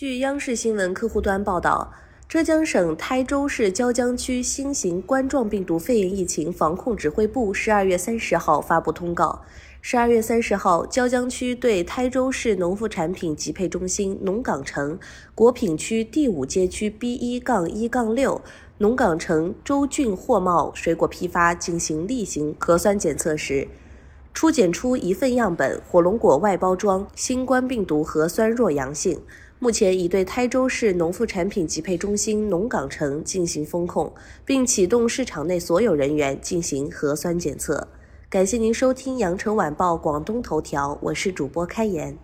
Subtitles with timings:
[0.00, 1.92] 据央视新闻客户端报道，
[2.28, 9.42] 浙江省台州市椒江区新型冠状病毒肺炎疫情防控指挥部十二月三十号发布通告。
[9.82, 14.96] 十二月三十号，椒江区对台州市农副产品集配中心农岗城
[15.34, 18.40] 果品区第五街区 B 一杠一杠六
[18.78, 23.66] 农岗城周俊货贸水果批发进行例行核酸检测时，
[24.32, 29.20] 初检出一份样本火龙果外包装新冠病毒核酸弱阳性。
[29.60, 34.12] 目前已对台州市农副产品集配中心农港城进行封控，
[34.44, 37.88] 并启动市场内所有人员进行核酸检测。
[38.30, 42.16] 感谢您收听羊城晚报广东头条，我是主播开言。